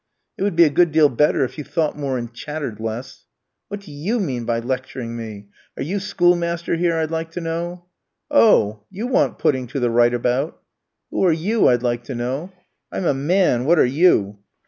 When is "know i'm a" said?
12.15-13.13